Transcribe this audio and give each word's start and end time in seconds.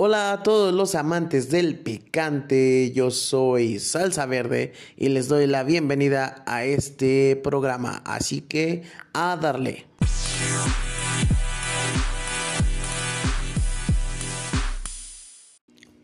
Hola 0.00 0.30
a 0.30 0.42
todos 0.44 0.72
los 0.72 0.94
amantes 0.94 1.50
del 1.50 1.76
picante, 1.76 2.92
yo 2.92 3.10
soy 3.10 3.80
Salsa 3.80 4.26
Verde 4.26 4.72
y 4.96 5.08
les 5.08 5.26
doy 5.26 5.48
la 5.48 5.64
bienvenida 5.64 6.44
a 6.46 6.64
este 6.64 7.34
programa, 7.34 8.00
así 8.04 8.40
que 8.40 8.84
a 9.12 9.36
darle. 9.36 9.86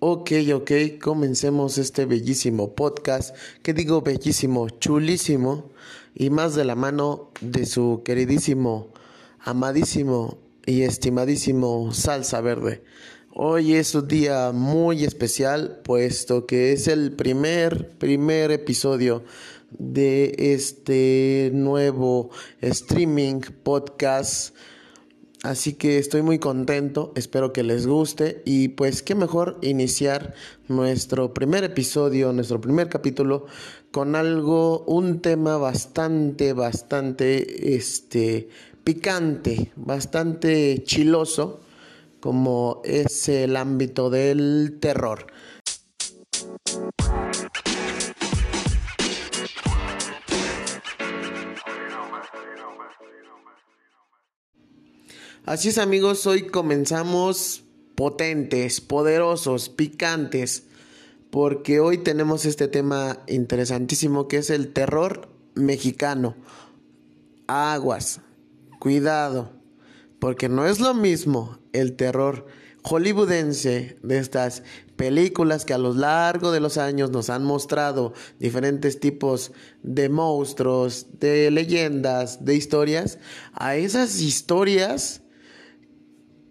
Ok, 0.01 0.33
ok, 0.53 0.73
comencemos 1.01 1.79
este 1.79 2.05
bellísimo 2.05 2.75
podcast, 2.75 3.37
que 3.63 3.75
digo 3.75 4.03
bellísimo, 4.03 4.71
chulísimo, 4.71 5.71
y 6.17 6.31
más 6.31 6.57
de 6.57 6.65
la 6.65 6.75
mano 6.75 7.31
de 7.41 7.65
su 7.65 8.03
queridísimo, 8.05 8.93
amadísimo 9.39 10.39
y 10.67 10.83
estimadísimo 10.83 11.93
Salsa 11.93 12.41
Verde. 12.41 12.83
Hoy 13.37 13.75
es 13.75 13.96
un 13.96 14.07
día 14.07 14.53
muy 14.53 15.02
especial, 15.02 15.80
puesto 15.83 16.47
que 16.47 16.73
es 16.73 16.87
el 16.87 17.11
primer, 17.11 17.88
primer 17.98 18.52
episodio 18.52 19.24
de 19.77 20.37
este 20.38 21.51
nuevo 21.52 22.30
streaming 22.60 23.41
podcast. 23.65 24.55
Así 25.43 25.73
que 25.73 25.98
estoy 25.98 26.23
muy 26.23 26.38
contento, 26.38 27.12
espero 27.16 27.52
que 27.52 27.65
les 27.65 27.88
guste 27.88 28.41
y 28.45 28.69
pues 28.69 29.02
qué 29.02 29.16
mejor 29.16 29.59
iniciar 29.62 30.35
nuestro 30.69 31.35
primer 31.35 31.65
episodio, 31.65 32.32
nuestro 32.32 32.60
primer 32.60 32.88
capítulo 32.88 33.46
con 33.91 34.15
algo, 34.15 34.85
un 34.85 35.21
tema 35.21 35.57
bastante, 35.57 36.52
bastante, 36.52 37.74
este, 37.74 38.48
picante, 38.85 39.73
bastante 39.74 40.85
chiloso 40.85 41.63
como 42.24 42.80
es 42.84 43.28
el 43.28 43.55
ámbito 43.55 44.09
del 44.09 44.78
terror. 44.80 45.27
Así 55.45 55.68
es 55.68 55.76
amigos, 55.76 56.26
hoy 56.26 56.46
comenzamos 56.46 57.65
potentes, 57.95 58.80
poderosos, 58.80 59.68
picantes, 59.68 60.65
porque 61.30 61.79
hoy 61.80 61.99
tenemos 61.99 62.46
este 62.46 62.68
tema 62.68 63.18
interesantísimo 63.27 64.28
que 64.28 64.38
es 64.38 64.49
el 64.49 64.72
terror 64.72 65.28
mexicano. 65.54 66.37
Aguas, 67.49 68.22
cuidado, 68.78 69.53
porque 70.25 70.49
no 70.49 70.65
es 70.65 70.81
lo 70.81 70.94
mismo 70.94 71.59
el 71.75 71.97
terror 71.97 72.47
hollywoodense 72.83 73.99
de 74.03 74.19
estas 74.19 74.62
películas 74.97 75.67
que 75.67 75.75
a 75.75 75.78
lo 75.78 75.93
largo 75.93 76.50
de 76.50 76.61
los 76.61 76.78
años 76.78 77.11
nos 77.11 77.28
han 77.28 77.44
mostrado 77.44 78.15
diferentes 78.39 78.99
tipos 79.00 79.53
de 79.83 80.09
monstruos, 80.09 81.09
de 81.21 81.50
leyendas, 81.50 82.43
de 82.43 82.55
historias, 82.55 83.19
a 83.53 83.77
esas 83.77 84.19
historias 84.22 85.21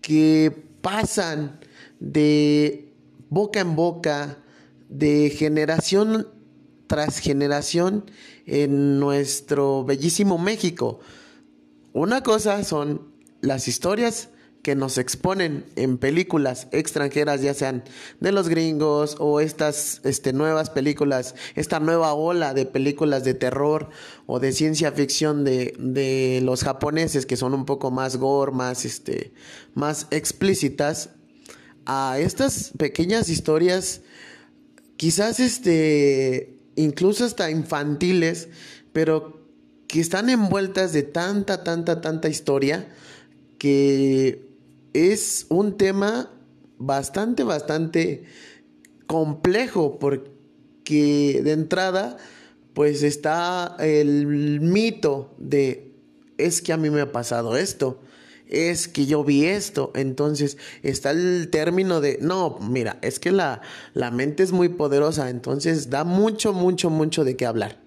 que 0.02 0.56
pasan 0.82 1.60
de 2.00 2.94
boca 3.30 3.62
en 3.62 3.76
boca, 3.76 4.38
de 4.88 5.32
generación 5.32 6.28
tras 6.86 7.18
generación 7.18 8.06
en 8.46 9.00
nuestro 9.00 9.84
bellísimo 9.84 10.38
México. 10.38 11.00
Una 11.92 12.22
cosa 12.22 12.64
son 12.64 13.13
las 13.44 13.68
historias 13.68 14.30
que 14.62 14.74
nos 14.74 14.98
exponen 14.98 15.66
en 15.76 15.98
películas 15.98 16.70
extranjeras, 16.72 17.42
ya 17.42 17.54
sean 17.54 17.84
de 18.22 18.32
los 18.32 18.48
gringos 18.48 19.18
o 19.20 19.42
estas 19.42 20.00
este, 20.06 20.32
nuevas 20.32 20.70
películas, 20.70 21.36
esta 21.56 21.82
nueva 21.82 22.14
ola 22.14 22.54
de 22.54 22.66
películas 22.66 23.26
de 23.26 23.34
terror 23.34 23.90
o 24.26 24.40
de 24.40 24.54
ciencia 24.54 24.94
ficción 24.94 25.44
de, 25.44 25.76
de 25.78 26.40
los 26.42 26.64
japoneses 26.64 27.26
que 27.26 27.36
son 27.36 27.54
un 27.54 27.66
poco 27.66 27.92
más 27.92 28.16
gore, 28.16 28.54
más, 28.54 28.86
este, 28.86 29.34
más 29.74 30.08
explícitas, 30.12 31.10
a 31.86 32.18
estas 32.18 32.72
pequeñas 32.78 33.28
historias, 33.28 34.00
quizás 34.96 35.42
este, 35.42 36.58
incluso 36.78 37.26
hasta 37.26 37.52
infantiles, 37.52 38.48
pero 38.94 39.46
que 39.88 40.00
están 40.00 40.30
envueltas 40.30 40.94
de 40.94 41.04
tanta, 41.04 41.66
tanta, 41.66 42.00
tanta 42.00 42.30
historia 42.30 42.88
que 43.64 44.42
es 44.92 45.46
un 45.48 45.78
tema 45.78 46.30
bastante, 46.78 47.44
bastante 47.44 48.26
complejo 49.08 50.00
porque 50.00 51.40
de 51.42 51.52
entrada 51.54 52.18
pues 52.74 53.04
está 53.04 53.78
el 53.80 54.60
mito 54.60 55.34
de 55.38 55.94
es 56.38 56.62
que 56.62 56.74
a 56.74 56.78
mí 56.78 56.90
me 56.90 57.00
ha 57.00 57.14
pasado 57.14 57.56
esto, 57.56 58.02
es 58.48 58.90
que 58.90 59.06
yo 59.06 59.24
vi 59.24 59.46
esto, 59.46 59.94
entonces 59.96 60.58
está 60.82 61.12
el 61.12 61.48
término 61.50 62.02
de 62.02 62.18
no, 62.20 62.60
mira, 62.60 63.00
es 63.02 63.18
que 63.18 63.32
la, 63.32 63.62
la 63.94 64.12
mente 64.12 64.44
es 64.44 64.52
muy 64.52 64.68
poderosa, 64.68 65.30
entonces 65.30 65.90
da 65.90 66.04
mucho, 66.04 66.52
mucho, 66.52 66.90
mucho 66.90 67.24
de 67.24 67.38
qué 67.38 67.46
hablar. 67.46 67.83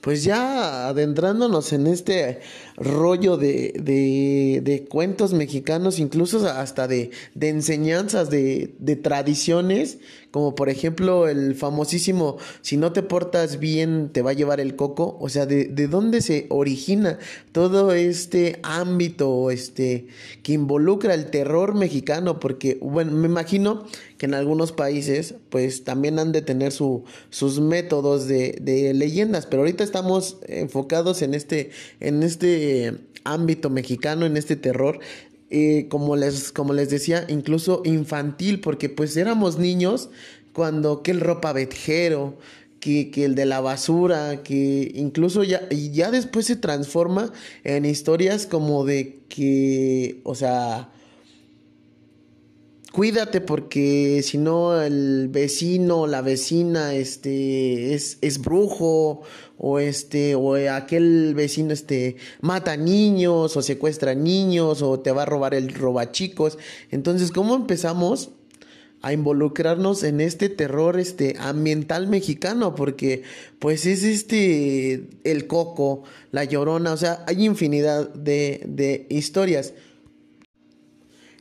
Pues 0.00 0.24
ya 0.24 0.88
adentrándonos 0.88 1.74
en 1.74 1.86
este 1.86 2.40
rollo 2.76 3.36
de, 3.36 4.62
de, 4.64 4.84
cuentos 4.88 5.34
mexicanos, 5.34 5.98
incluso 5.98 6.48
hasta 6.48 6.88
de, 6.88 7.10
de 7.34 7.48
enseñanzas, 7.50 8.30
de, 8.30 8.98
tradiciones, 9.02 9.98
como 10.30 10.54
por 10.54 10.68
ejemplo 10.68 11.28
el 11.28 11.54
famosísimo, 11.54 12.38
si 12.60 12.76
no 12.76 12.92
te 12.92 13.02
portas 13.02 13.58
bien, 13.58 14.10
te 14.12 14.22
va 14.22 14.30
a 14.30 14.34
llevar 14.34 14.60
el 14.60 14.76
coco, 14.76 15.16
o 15.20 15.28
sea, 15.28 15.46
de, 15.46 15.64
de 15.64 15.88
dónde 15.88 16.22
se 16.22 16.46
origina 16.50 17.18
todo 17.52 17.92
este 17.92 18.60
ámbito 18.62 19.50
este, 19.50 20.06
que 20.42 20.52
involucra 20.52 21.14
el 21.14 21.30
terror 21.30 21.74
mexicano, 21.74 22.38
porque, 22.40 22.78
bueno, 22.80 23.12
me 23.12 23.26
imagino 23.26 23.86
que 24.18 24.26
en 24.26 24.34
algunos 24.34 24.72
países, 24.72 25.34
pues 25.48 25.84
también 25.84 26.18
han 26.18 26.32
de 26.32 26.42
tener 26.42 26.72
su, 26.72 27.04
sus 27.30 27.60
métodos 27.60 28.28
de, 28.28 28.58
de 28.60 28.94
leyendas, 28.94 29.46
pero 29.46 29.62
ahorita 29.62 29.82
estamos 29.82 30.38
enfocados 30.46 31.22
en 31.22 31.34
este, 31.34 31.70
en 32.00 32.22
este 32.22 32.94
ámbito 33.24 33.70
mexicano, 33.70 34.26
en 34.26 34.36
este 34.36 34.56
terror, 34.56 35.00
eh, 35.50 35.86
como, 35.88 36.16
les, 36.16 36.52
como 36.52 36.72
les 36.72 36.90
decía, 36.90 37.24
incluso 37.28 37.82
infantil, 37.84 38.60
porque 38.60 38.88
pues 38.88 39.16
éramos 39.16 39.58
niños 39.58 40.08
cuando 40.52 41.02
que 41.02 41.10
el 41.10 41.20
ropa 41.20 41.52
vejero, 41.52 42.38
que, 42.78 43.10
que, 43.10 43.24
el 43.24 43.34
de 43.34 43.46
la 43.46 43.60
basura, 43.60 44.42
que 44.42 44.90
incluso 44.94 45.44
ya, 45.44 45.68
ya 45.68 46.10
después 46.10 46.46
se 46.46 46.56
transforma 46.56 47.32
en 47.64 47.84
historias 47.84 48.46
como 48.46 48.84
de 48.84 49.18
que, 49.28 50.20
o 50.24 50.34
sea, 50.34 50.90
cuídate 52.92 53.40
porque 53.40 54.22
si 54.22 54.38
no 54.38 54.80
el 54.80 55.28
vecino 55.28 56.02
o 56.02 56.06
la 56.06 56.22
vecina 56.22 56.94
este 56.94 57.94
es, 57.94 58.18
es 58.20 58.40
brujo 58.40 59.22
o 59.58 59.78
este 59.78 60.34
o 60.34 60.54
aquel 60.70 61.34
vecino 61.34 61.72
este 61.72 62.16
mata 62.40 62.76
niños 62.76 63.56
o 63.56 63.62
secuestra 63.62 64.14
niños 64.14 64.82
o 64.82 65.00
te 65.00 65.12
va 65.12 65.22
a 65.22 65.26
robar 65.26 65.54
el 65.54 65.72
robachicos. 65.72 66.58
Entonces 66.90 67.30
cómo 67.30 67.54
empezamos 67.54 68.30
a 69.02 69.12
involucrarnos 69.12 70.02
en 70.02 70.20
este 70.20 70.48
terror 70.48 70.98
este 70.98 71.36
ambiental 71.38 72.06
mexicano 72.06 72.74
porque 72.74 73.22
pues 73.58 73.86
es 73.86 74.02
este 74.02 75.08
el 75.24 75.46
coco 75.46 76.02
la 76.32 76.44
llorona 76.44 76.92
o 76.92 76.96
sea 76.98 77.24
hay 77.26 77.46
infinidad 77.46 78.12
de, 78.12 78.62
de 78.66 79.06
historias 79.08 79.72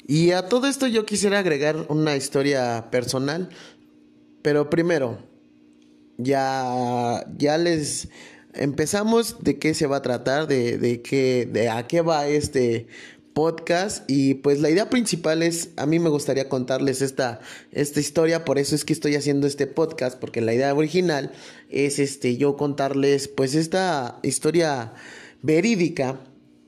y 0.09 0.31
a 0.31 0.50
todo 0.50 0.66
esto 0.66 0.88
yo 0.88 1.06
quisiera 1.06 1.38
agregar 1.38 1.86
una 1.88 2.16
historia 2.16 2.90
personal, 2.90 3.50
pero 4.41 4.67
primero, 4.67 5.20
ya, 6.17 7.23
ya 7.38 7.59
les 7.59 8.09
empezamos 8.56 9.44
de 9.44 9.59
qué 9.59 9.76
se 9.76 9.85
va 9.85 9.97
a 9.97 10.02
tratar, 10.02 10.47
de, 10.47 10.79
de, 10.79 11.03
qué, 11.03 11.47
de 11.53 11.70
a 11.70 11.85
qué 11.85 12.02
va 12.02 12.28
este 12.28 12.88
podcast. 13.34 14.09
Y 14.09 14.34
pues 14.34 14.61
la 14.61 14.72
idea 14.72 14.90
principal 14.90 15.44
es, 15.44 15.70
a 15.78 15.85
mí 15.85 16.00
me 16.00 16.09
gustaría 16.09 16.50
contarles 16.50 17.03
esta, 17.03 17.40
esta 17.72 18.00
historia, 18.00 18.46
por 18.46 18.58
eso 18.58 18.73
es 18.73 18.85
que 18.85 18.94
estoy 18.94 19.14
haciendo 19.14 19.46
este 19.46 19.67
podcast, 19.67 20.17
porque 20.20 20.41
la 20.41 20.56
idea 20.56 20.73
original 20.73 21.34
es 21.70 22.00
este, 22.00 22.35
yo 22.35 22.58
contarles 22.58 23.28
pues 23.28 23.53
esta 23.53 24.17
historia 24.23 24.91
verídica 25.44 26.20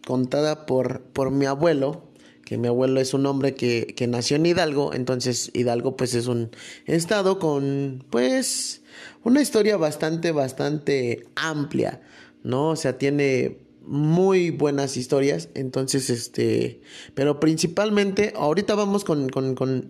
contada 0.05 0.67
por, 0.67 1.01
por 1.01 1.31
mi 1.31 1.47
abuelo, 1.47 2.10
que 2.45 2.57
mi 2.57 2.67
abuelo 2.67 2.99
es 2.99 3.13
un 3.13 3.25
hombre 3.25 3.55
que, 3.55 3.93
que 3.95 4.07
nació 4.07 4.37
en 4.37 4.45
Hidalgo, 4.45 4.93
entonces 4.93 5.51
Hidalgo 5.53 5.95
pues 5.95 6.15
es 6.15 6.27
un 6.27 6.51
estado 6.85 7.39
con 7.39 8.03
pues 8.09 8.81
una 9.23 9.41
historia 9.41 9.77
bastante, 9.77 10.31
bastante 10.31 11.25
amplia, 11.35 12.01
¿no? 12.43 12.69
O 12.69 12.75
sea, 12.75 12.97
tiene 12.97 13.57
muy 13.81 14.51
buenas 14.51 14.97
historias. 14.97 15.49
Entonces, 15.53 16.09
este, 16.09 16.81
pero 17.13 17.39
principalmente, 17.39 18.33
ahorita 18.35 18.75
vamos 18.75 19.03
con, 19.03 19.29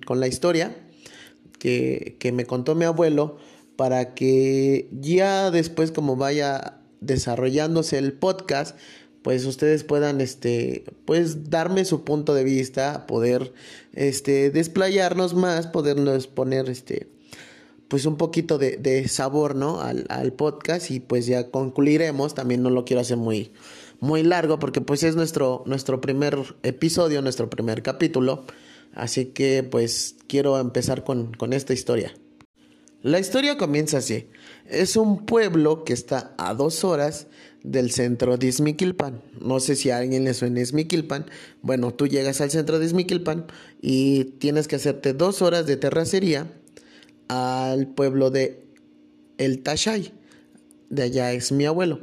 la 0.09 0.27
historia 0.27 0.75
que, 1.59 2.17
que 2.19 2.31
me 2.31 2.45
contó 2.45 2.75
mi 2.75 2.85
abuelo 2.85 3.37
para 3.75 4.13
que 4.13 4.89
ya 4.91 5.51
después 5.51 5.91
como 5.91 6.15
vaya 6.15 6.79
desarrollándose 6.99 7.97
el 7.97 8.13
podcast, 8.13 8.77
pues 9.21 9.45
ustedes 9.45 9.83
puedan 9.83 10.21
este 10.21 10.83
pues 11.05 11.49
darme 11.49 11.85
su 11.85 12.03
punto 12.03 12.33
de 12.33 12.43
vista, 12.43 13.05
poder 13.07 13.53
este 13.93 14.49
desplayarnos 14.49 15.33
más, 15.33 15.67
podernos 15.67 16.27
poner 16.27 16.69
este 16.69 17.07
pues 17.87 18.05
un 18.05 18.15
poquito 18.15 18.57
de, 18.57 19.07
sabor, 19.09 19.53
¿no? 19.53 19.81
Al, 19.81 20.05
al, 20.07 20.31
podcast 20.31 20.91
y 20.91 21.01
pues 21.01 21.25
ya 21.25 21.51
concluiremos, 21.51 22.33
también 22.33 22.63
no 22.63 22.69
lo 22.69 22.85
quiero 22.85 23.01
hacer 23.01 23.17
muy 23.17 23.51
muy 23.99 24.23
largo 24.23 24.59
porque 24.59 24.81
pues 24.81 25.03
es 25.03 25.15
nuestro 25.15 25.63
nuestro 25.65 26.01
primer 26.01 26.37
episodio, 26.63 27.21
nuestro 27.21 27.49
primer 27.49 27.83
capítulo, 27.83 28.45
así 28.93 29.25
que 29.25 29.63
pues 29.63 30.15
quiero 30.27 30.57
empezar 30.57 31.03
con, 31.03 31.33
con 31.33 31.53
esta 31.53 31.73
historia. 31.73 32.13
La 33.03 33.19
historia 33.19 33.57
comienza 33.57 33.97
así. 33.97 34.27
Es 34.69 34.95
un 34.95 35.25
pueblo 35.25 35.83
que 35.83 35.93
está 35.93 36.35
a 36.37 36.53
dos 36.53 36.83
horas 36.83 37.27
del 37.63 37.89
centro 37.91 38.37
de 38.37 38.47
Izmiquilpan. 38.47 39.21
No 39.39 39.59
sé 39.59 39.75
si 39.75 39.89
a 39.89 39.97
alguien 39.97 40.23
le 40.23 40.35
suena 40.35 40.61
Izmiquilpan. 40.61 41.25
Bueno, 41.63 41.93
tú 41.95 42.05
llegas 42.05 42.41
al 42.41 42.51
centro 42.51 42.77
de 42.77 42.85
Izmiquilpan 42.85 43.47
y 43.81 44.25
tienes 44.25 44.67
que 44.67 44.75
hacerte 44.75 45.13
dos 45.13 45.41
horas 45.41 45.65
de 45.65 45.77
terracería 45.77 46.51
al 47.27 47.87
pueblo 47.87 48.29
de 48.29 48.65
El 49.39 49.63
Tashay. 49.63 50.13
De 50.91 51.03
allá 51.03 51.33
es 51.33 51.51
mi 51.51 51.65
abuelo. 51.65 52.01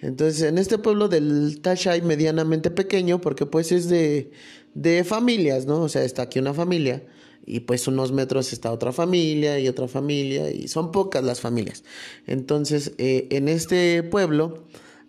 Entonces, 0.00 0.42
en 0.42 0.58
este 0.58 0.78
pueblo 0.78 1.08
del 1.08 1.60
Tashay, 1.60 2.02
medianamente 2.02 2.72
pequeño, 2.72 3.20
porque 3.20 3.46
pues 3.46 3.70
es 3.70 3.88
de, 3.88 4.32
de 4.74 5.04
familias, 5.04 5.66
¿no? 5.66 5.82
O 5.82 5.88
sea, 5.88 6.02
está 6.02 6.22
aquí 6.22 6.40
una 6.40 6.54
familia 6.54 7.04
y 7.46 7.60
pues 7.60 7.88
unos 7.88 8.12
metros 8.12 8.52
está 8.52 8.70
otra 8.72 8.92
familia 8.92 9.58
y 9.58 9.68
otra 9.68 9.88
familia 9.88 10.50
y 10.50 10.68
son 10.68 10.92
pocas 10.92 11.24
las 11.24 11.40
familias. 11.40 11.84
Entonces, 12.26 12.92
eh, 12.98 13.28
en 13.30 13.48
este 13.48 14.02
pueblo 14.02 14.64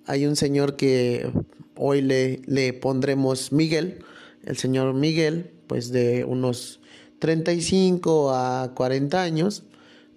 hay 0.05 0.25
un 0.25 0.35
señor 0.35 0.75
que 0.75 1.29
hoy 1.75 2.01
le, 2.01 2.41
le 2.45 2.73
pondremos 2.73 3.51
Miguel, 3.51 3.99
el 4.43 4.57
señor 4.57 4.93
Miguel, 4.93 5.51
pues 5.67 5.91
de 5.91 6.25
unos 6.25 6.79
35 7.19 8.31
a 8.31 8.73
40 8.73 9.21
años, 9.21 9.63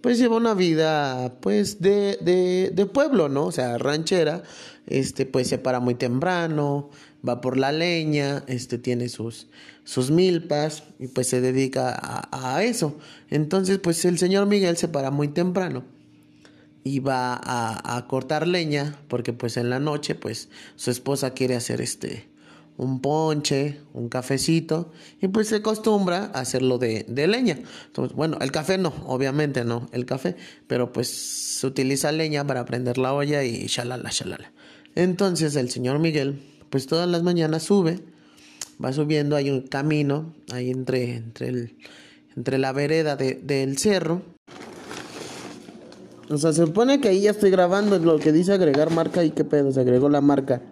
pues 0.01 0.19
lleva 0.19 0.37
una 0.37 0.55
vida 0.55 1.39
pues 1.41 1.81
de, 1.81 2.19
de, 2.21 2.71
de 2.75 2.87
pueblo, 2.87 3.29
¿no? 3.29 3.47
O 3.47 3.53
sea, 3.53 3.79
ranchera, 3.79 4.43
este 4.87 5.27
pues 5.27 5.49
se 5.49 5.59
para 5.59 5.81
muy 5.81 5.95
temprano, 5.95 6.91
va 7.27 7.41
por 7.41 7.57
la 7.57 7.73
leña, 7.73 8.45
este 8.47 8.79
tiene 8.79 9.09
sus, 9.09 9.49
sus 9.85 10.11
milpas 10.11 10.85
y 10.99 11.09
pues 11.09 11.29
se 11.29 11.41
dedica 11.41 12.29
a, 12.31 12.63
eso. 12.63 12.99
Entonces 13.31 13.79
pues 13.79 14.05
el 14.05 14.19
señor 14.19 14.47
Miguel 14.47 14.77
se 14.77 14.89
para 14.89 15.11
muy 15.11 15.29
temprano 15.29 15.85
y 16.83 17.01
va 17.01 17.35
a, 17.35 17.97
a, 17.97 18.07
cortar 18.07 18.47
leña 18.47 18.99
porque 19.09 19.33
pues 19.33 19.57
en 19.57 19.71
la 19.71 19.81
noche 19.81 20.15
pues 20.15 20.49
su 20.77 20.91
esposa 20.91 21.31
quiere 21.31 21.57
hacer 21.57 21.81
este 21.81 22.35
un 22.77 23.01
ponche, 23.01 23.81
un 23.93 24.09
cafecito 24.09 24.91
y 25.21 25.29
pues 25.29 25.49
se 25.49 25.57
acostumbra 25.57 26.31
a 26.35 26.41
hacerlo 26.41 26.79
de, 26.79 27.05
de 27.09 27.27
leña. 27.27 27.59
Entonces, 27.87 28.17
bueno, 28.17 28.39
el 28.41 28.51
café 28.51 28.79
no, 28.79 28.93
obviamente 29.07 29.65
no, 29.65 29.89
el 29.93 30.07
café, 30.07 30.37
pero 30.67 30.93
pues 30.93 31.09
se 31.09 31.67
utiliza 31.67 32.11
leña 32.13 32.47
para 32.47 32.65
prender 32.65 32.99
la 32.99 33.15
olla 33.15 33.45
y 33.45 33.67
shalala, 33.67 34.11
shalala. 34.11 34.53
Entonces 34.95 35.57
el 35.57 35.71
señor 35.71 35.99
Miguel 35.99 36.41
pues 36.75 36.89
todas 36.89 37.09
las 37.09 37.23
mañanas 37.23 37.63
sube, 37.63 38.01
va 38.85 38.93
subiendo, 38.93 39.37
hay 39.37 39.49
un 39.49 39.61
camino 39.61 40.35
ahí 40.53 40.73
entre, 40.73 41.15
entre, 41.15 41.47
el, 41.47 41.77
entre 42.37 42.59
la 42.59 42.73
vereda 42.73 43.15
del 43.15 43.79
cerro. 43.79 44.23
O 46.29 46.37
sea, 46.37 46.53
se 46.53 46.67
supone 46.67 47.01
que 47.01 47.11
ahí 47.11 47.21
ya 47.21 47.31
estoy 47.31 47.53
grabando 47.53 47.97
lo 48.01 48.19
que 48.19 48.33
dice 48.33 48.55
agregar 48.55 48.91
marca 48.91 49.23
y 49.23 49.31
qué 49.31 49.45
pedo, 49.45 49.71
se 49.71 49.83
agregó 49.83 50.09
la 50.09 50.21
marca. 50.21 50.63